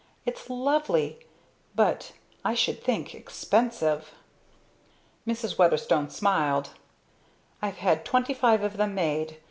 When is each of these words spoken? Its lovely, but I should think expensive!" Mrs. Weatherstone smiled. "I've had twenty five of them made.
Its 0.25 0.49
lovely, 0.49 1.19
but 1.75 2.13
I 2.43 2.55
should 2.55 2.83
think 2.83 3.13
expensive!" 3.13 4.15
Mrs. 5.27 5.59
Weatherstone 5.59 6.09
smiled. 6.09 6.71
"I've 7.61 7.77
had 7.77 8.03
twenty 8.03 8.33
five 8.33 8.63
of 8.63 8.77
them 8.77 8.95
made. 8.95 9.37